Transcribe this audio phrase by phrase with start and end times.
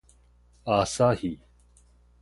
[0.65, 1.39] 朝日